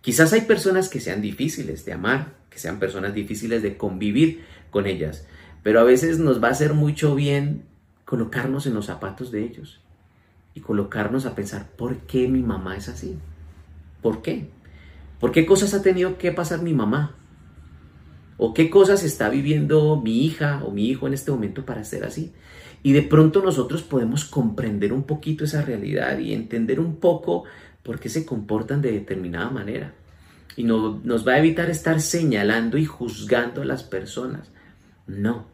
[0.00, 4.86] Quizás hay personas que sean difíciles de amar, que sean personas difíciles de convivir con
[4.86, 5.26] ellas,
[5.62, 7.64] pero a veces nos va a hacer mucho bien
[8.04, 9.80] colocarnos en los zapatos de ellos
[10.54, 13.16] y colocarnos a pensar, ¿por qué mi mamá es así?
[14.02, 14.50] ¿Por qué?
[15.20, 17.14] ¿Por qué cosas ha tenido que pasar mi mamá?
[18.36, 22.04] ¿O qué cosas está viviendo mi hija o mi hijo en este momento para ser
[22.04, 22.32] así?
[22.82, 27.44] Y de pronto nosotros podemos comprender un poquito esa realidad y entender un poco
[27.82, 29.94] por qué se comportan de determinada manera.
[30.56, 34.50] Y no, nos va a evitar estar señalando y juzgando a las personas.
[35.06, 35.46] No,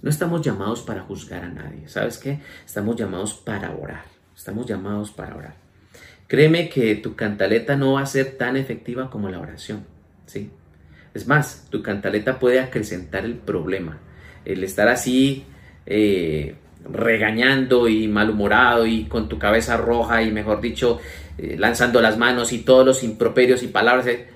[0.00, 1.88] no estamos llamados para juzgar a nadie.
[1.88, 2.40] ¿Sabes qué?
[2.64, 4.04] Estamos llamados para orar.
[4.36, 5.54] Estamos llamados para orar.
[6.28, 9.84] Créeme que tu cantaleta no va a ser tan efectiva como la oración,
[10.26, 10.50] ¿sí?
[11.14, 13.98] Es más, tu cantaleta puede acrecentar el problema.
[14.44, 15.46] El estar así
[15.86, 21.00] eh, regañando y malhumorado y con tu cabeza roja y mejor dicho,
[21.38, 24.28] eh, lanzando las manos y todos los improperios y palabras, eh,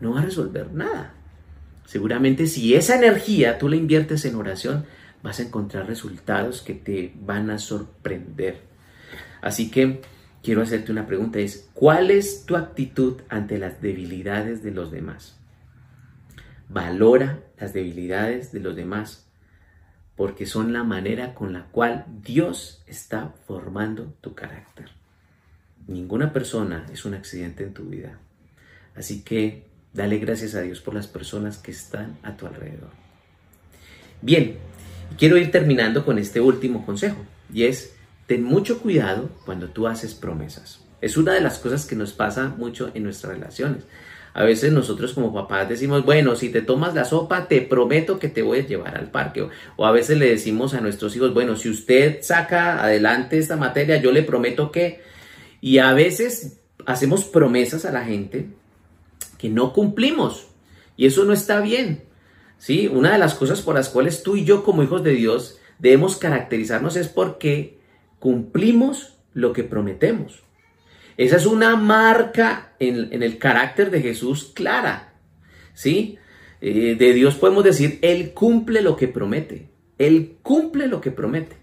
[0.00, 1.14] no va a resolver nada.
[1.86, 4.84] Seguramente si esa energía tú la inviertes en oración,
[5.22, 8.60] vas a encontrar resultados que te van a sorprender.
[9.42, 10.00] Así que
[10.42, 15.38] quiero hacerte una pregunta, es ¿cuál es tu actitud ante las debilidades de los demás?
[16.68, 19.26] Valora las debilidades de los demás
[20.20, 24.99] porque son la manera con la cual Dios está formando tu carácter.
[25.90, 28.16] Ninguna persona es un accidente en tu vida.
[28.94, 32.90] Así que dale gracias a Dios por las personas que están a tu alrededor.
[34.22, 34.56] Bien,
[35.18, 37.92] quiero ir terminando con este último consejo y es
[38.28, 40.78] ten mucho cuidado cuando tú haces promesas.
[41.00, 43.82] Es una de las cosas que nos pasa mucho en nuestras relaciones.
[44.32, 48.28] A veces nosotros como papás decimos, bueno, si te tomas la sopa, te prometo que
[48.28, 49.48] te voy a llevar al parque.
[49.74, 54.00] O a veces le decimos a nuestros hijos, bueno, si usted saca adelante esta materia,
[54.00, 55.09] yo le prometo que...
[55.60, 58.46] Y a veces hacemos promesas a la gente
[59.38, 60.48] que no cumplimos.
[60.96, 62.02] Y eso no está bien.
[62.58, 62.88] ¿sí?
[62.88, 66.16] Una de las cosas por las cuales tú y yo como hijos de Dios debemos
[66.16, 67.78] caracterizarnos es porque
[68.18, 70.42] cumplimos lo que prometemos.
[71.16, 75.14] Esa es una marca en, el carácter de Jesús clara.
[75.74, 76.18] ¿Sí?
[76.60, 79.68] Eh, de Dios podemos decir, Él cumple lo que promete.
[79.98, 81.56] Él cumple lo que promete.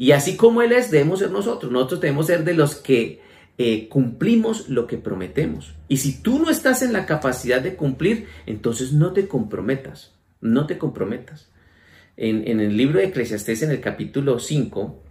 [0.00, 1.70] Y así como Él es, debemos ser nosotros.
[1.70, 3.20] Nosotros debemos ser de los que
[3.58, 5.74] eh, cumplimos lo que prometemos.
[5.88, 10.14] Y si tú no estás en la capacidad de cumplir, entonces no te comprometas.
[10.40, 11.50] No te comprometas.
[12.16, 15.02] en, el libro de Eclesiastés, en el capítulo 5,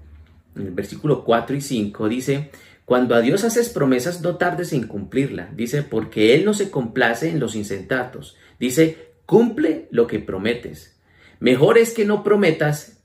[0.56, 2.50] en el versículo 4 y 5, dice,
[2.84, 5.52] cuando a Dios haces promesas, no tardes en cumplirla.
[5.56, 8.38] Dice, porque Él no se complace en los insensatos.
[8.60, 10.98] Dice, cumple lo que prometes.
[11.40, 12.99] Mejor es que no prometas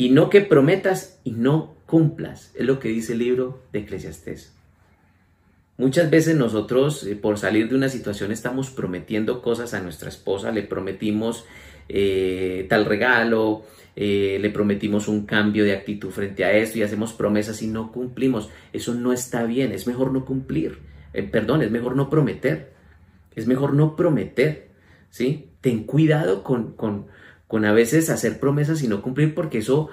[0.00, 2.52] y no que prometas y no cumplas.
[2.54, 4.56] Es lo que dice el libro de Eclesiastés.
[5.76, 10.52] Muchas veces nosotros, eh, por salir de una situación, estamos prometiendo cosas a nuestra esposa,
[10.52, 11.44] le prometimos
[11.90, 17.12] eh, tal regalo, eh, le prometimos un cambio de actitud frente a esto y hacemos
[17.12, 18.48] promesas y no cumplimos.
[18.72, 20.78] Eso no está bien, es mejor no cumplir.
[21.30, 22.72] Perdón, es mejor no prometer.
[23.36, 24.70] Es mejor no prometer.
[25.10, 25.50] ¿sí?
[25.60, 27.06] Ten cuidado con,
[27.50, 29.88] con a veces hacer promesas y no cumplir porque eso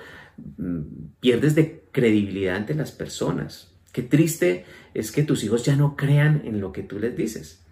[0.57, 0.81] mm,
[1.19, 3.73] pierdes de credibilidad ante las personas.
[3.91, 7.63] Qué triste es que tus hijos ya no crean en lo que tú les dices.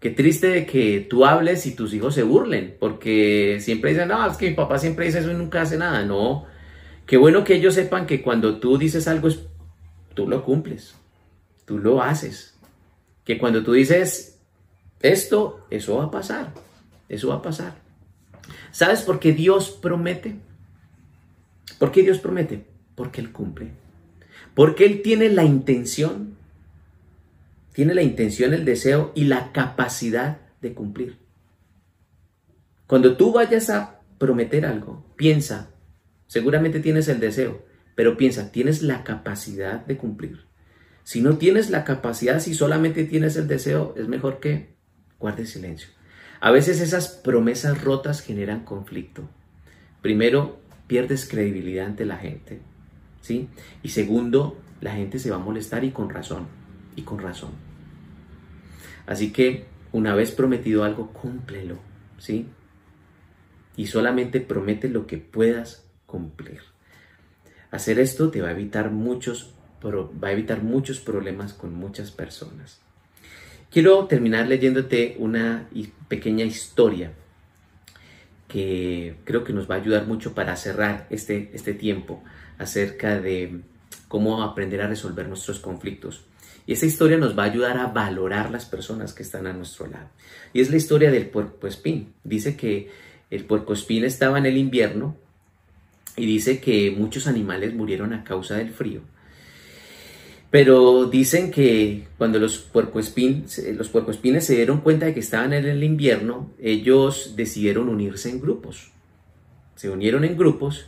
[0.00, 4.36] Qué triste que tú hables y tus hijos se burlen, porque siempre dicen, no, es
[4.36, 6.04] que mi papá siempre dice eso y nunca hace nada.
[6.04, 6.46] No,
[7.06, 9.28] qué bueno que ellos sepan que cuando tú dices algo,
[10.14, 10.96] tú lo cumples,
[11.66, 12.58] tú lo haces.
[13.24, 14.40] Que cuando tú dices
[15.02, 16.52] esto, eso va a pasar,
[17.08, 17.83] eso va a pasar.
[18.74, 20.36] ¿Sabes por qué Dios promete?
[21.78, 22.66] ¿Por qué Dios promete?
[22.94, 23.70] Porque Él cumple.
[24.54, 26.34] Porque Él tiene la intención
[27.74, 31.18] tiene la intención, el deseo y la capacidad de cumplir.
[32.86, 35.70] Cuando tú vayas a prometer algo, piensa,
[36.28, 40.46] seguramente tienes el deseo, pero piensa, tienes la capacidad de cumplir.
[41.02, 44.76] Si no tienes la capacidad, si solamente tienes el deseo, es mejor que
[45.18, 45.88] guardes silencio.
[46.44, 49.22] A veces esas promesas rotas generan conflicto.
[50.02, 52.60] Primero, pierdes credibilidad ante la gente,
[53.22, 53.48] ¿sí?
[53.82, 56.46] Y segundo, la gente se va a molestar y con razón
[56.96, 57.52] y con razón.
[59.06, 61.78] Así que una vez prometido algo, cúmplelo,
[62.18, 62.46] ¿sí?
[63.74, 66.60] Y solamente promete lo que puedas cumplir.
[67.70, 72.83] Hacer esto te va a evitar muchos, va a evitar muchos problemas con muchas personas.
[73.74, 75.68] Quiero terminar leyéndote una
[76.06, 77.10] pequeña historia
[78.46, 82.22] que creo que nos va a ayudar mucho para cerrar este, este tiempo
[82.56, 83.62] acerca de
[84.06, 86.22] cómo aprender a resolver nuestros conflictos.
[86.68, 89.88] Y esa historia nos va a ayudar a valorar las personas que están a nuestro
[89.88, 90.08] lado.
[90.52, 92.14] Y es la historia del puerco espín.
[92.22, 92.90] Dice que
[93.28, 95.16] el puerco espín estaba en el invierno
[96.16, 99.00] y dice que muchos animales murieron a causa del frío.
[100.54, 105.66] Pero dicen que cuando los puercoespines, los puercoespines se dieron cuenta de que estaban en
[105.66, 108.92] el invierno, ellos decidieron unirse en grupos.
[109.74, 110.86] Se unieron en grupos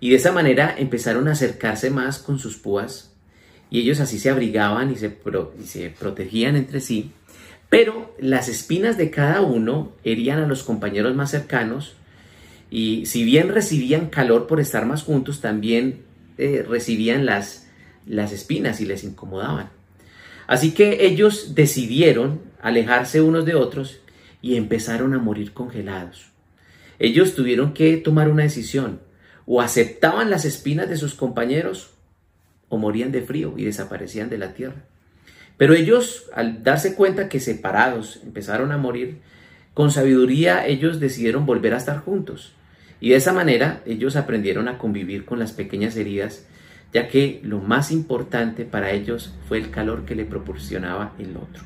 [0.00, 3.10] y de esa manera empezaron a acercarse más con sus púas
[3.70, 5.08] y ellos así se abrigaban y se,
[5.88, 7.10] protegían entre sí,
[7.70, 11.94] pero las espinas de cada uno herían a los compañeros más cercanos
[12.70, 16.02] y si bien recibían calor por estar más juntos, también
[16.36, 17.69] eh, recibían las,
[18.10, 19.70] las espinas y les incomodaban.
[20.46, 24.00] Así que ellos decidieron alejarse unos de otros
[24.42, 26.30] y empezaron a morir congelados.
[26.98, 29.00] Ellos tuvieron que tomar una decisión,
[29.46, 31.90] o aceptaban las espinas de sus compañeros
[32.68, 34.84] o morían de frío y desaparecían de la tierra.
[35.56, 39.18] Pero ellos, al darse cuenta que separados empezaron a morir,
[39.74, 42.52] con sabiduría ellos decidieron volver a estar juntos.
[43.00, 46.46] Y de esa manera ellos aprendieron a convivir con las pequeñas heridas,
[46.92, 51.64] ya que lo más importante para ellos fue el calor que le proporcionaba el otro.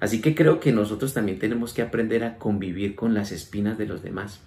[0.00, 3.86] Así que creo que nosotros también tenemos que aprender a convivir con las espinas de
[3.86, 4.40] los demás.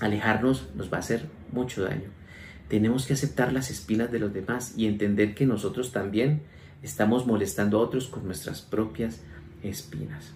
[0.00, 2.18] Alejarnos nos va a hacer mucho daño
[2.68, 6.42] tenemos que aceptar las espinas de los demás y entender que nosotros también
[6.82, 9.20] estamos molestando a otros con nuestras propias
[9.62, 10.32] espinas.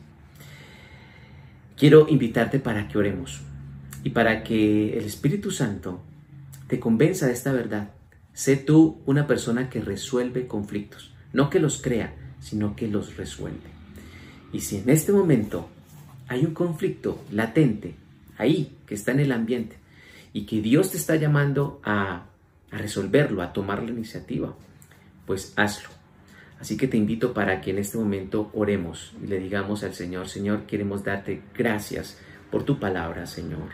[1.76, 3.40] Quiero invitarte para que oremos
[4.02, 6.00] y para que el Espíritu Santo
[6.68, 7.90] te convenza de esta verdad.
[8.32, 13.70] Sé tú una persona que resuelve conflictos, no que los crea, sino que los resuelve.
[14.52, 15.68] Y si en este momento
[16.28, 17.94] hay un conflicto latente
[18.38, 19.76] ahí, que está en el ambiente,
[20.32, 22.26] y que Dios te está llamando a,
[22.70, 24.54] resolverlo, a tomar la iniciativa,
[25.26, 25.90] pues hazlo.
[26.58, 30.28] Así que te invito para que en este momento oremos y le digamos al Señor,
[30.28, 32.18] Señor, queremos darte gracias
[32.50, 33.70] por tu palabra, Señor.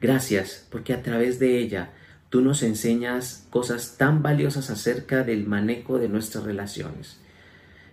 [0.00, 1.92] Gracias porque a través de ella
[2.30, 7.18] tú nos enseñas cosas tan valiosas acerca del manejo de nuestras relaciones,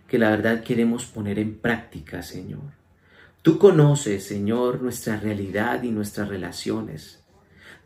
[0.08, 2.62] que la verdad queremos poner en práctica, Señor.
[3.42, 7.24] Tú conoces, Señor, nuestra realidad y nuestras relaciones.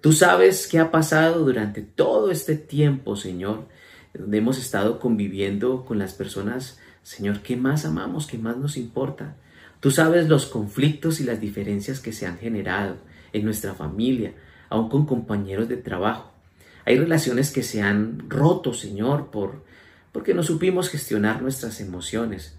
[0.01, 3.67] Tú sabes qué ha pasado durante todo este tiempo, Señor,
[4.13, 9.35] donde hemos estado conviviendo con las personas, Señor, que más amamos, que más nos importa.
[9.81, 12.95] Tú sabes los conflictos y las diferencias que se han generado
[13.33, 14.33] en nuestra familia,
[14.69, 16.31] aún con compañeros de trabajo.
[16.89, 19.63] Hay relaciones que se han roto, Señor, por,
[20.11, 22.55] porque no supimos gestionar nuestras emociones.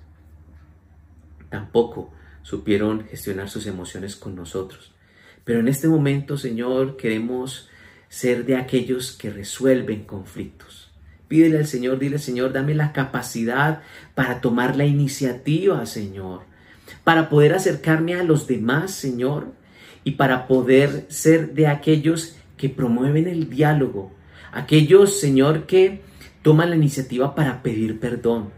[1.49, 2.13] Tampoco
[2.43, 4.93] supieron gestionar sus emociones con nosotros.
[5.43, 7.69] Pero en este momento, Señor, queremos
[8.09, 10.93] ser de aquellos que resuelven conflictos.
[11.27, 13.83] Pídele al Señor, dile, Señor, dame la capacidad
[14.15, 16.43] para tomar la iniciativa, Señor,
[17.03, 19.49] para poder acercarme a los demás, Señor,
[20.05, 24.20] y para poder ser de aquellos que promueven el diálogo,
[24.53, 26.03] aquellos, Señor, que
[26.43, 28.51] toman la iniciativa para pedir perdón,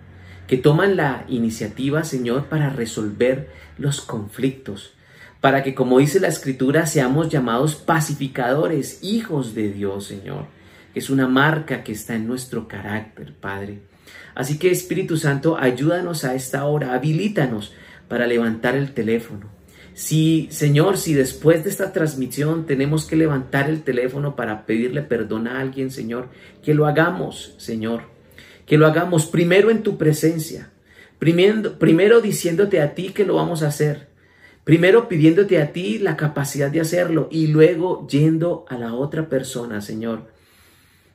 [0.46, 4.94] que toman la iniciativa, Señor, para resolver los conflictos,
[5.40, 10.46] para que, como dice la Escritura, seamos llamados pacificadores, hijos de Dios, Señor,
[10.94, 13.80] es una marca que está en nuestro carácter, Padre.
[14.34, 17.72] Así que, Espíritu Santo, ayúdanos a esta hora, habilítanos
[18.08, 19.46] para levantar el teléfono.
[19.94, 25.46] Si, Señor, si después de esta transmisión tenemos que levantar el teléfono para pedirle perdón
[25.46, 26.28] a alguien, Señor,
[26.62, 28.04] que lo hagamos, Señor.
[28.66, 30.70] Que lo hagamos primero en tu presencia.
[31.18, 34.08] Primero, diciéndote a ti que lo vamos a hacer.
[34.64, 39.80] Primero pidiéndote a ti la capacidad de hacerlo y luego yendo a la otra persona,
[39.80, 40.30] Señor.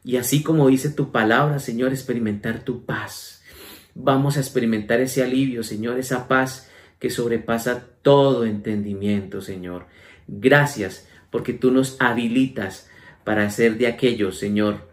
[0.03, 3.41] Y así como dice tu palabra, Señor, experimentar tu paz.
[3.95, 6.69] Vamos a experimentar ese alivio, Señor, esa paz
[6.99, 9.85] que sobrepasa todo entendimiento, Señor.
[10.27, 12.89] Gracias porque tú nos habilitas
[13.23, 14.87] para ser de aquellos, Señor,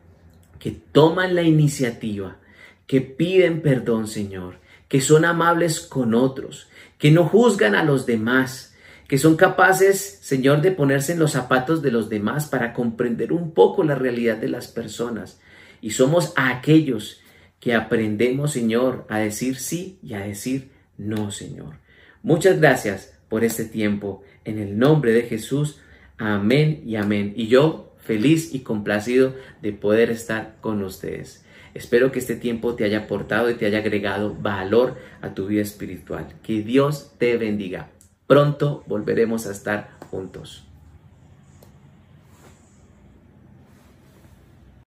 [0.59, 2.39] que toman la iniciativa,
[2.87, 8.75] que piden perdón, Señor, que son amables con otros, que no juzgan a los demás,
[9.09, 13.53] que son capaces, Señor, de ponerse en los zapatos de los demás para comprender un
[13.53, 15.41] poco la realidad de las personas.
[15.81, 17.21] Y somos aquellos
[17.61, 21.84] que aprendemos, Señor, a decir sí y a decir no, Señor.
[22.25, 24.23] Muchas gracias por este tiempo.
[24.47, 25.83] En el nombre de Jesús,
[26.17, 27.35] amén y amén.
[27.37, 31.45] Y yo feliz y complacido de poder estar con ustedes.
[31.75, 35.61] Espero que este tiempo te haya aportado y te haya agregado valor a tu vida
[35.61, 36.29] espiritual.
[36.43, 37.91] Que Dios te bendiga.
[38.27, 40.67] Pronto volveremos a estar juntos.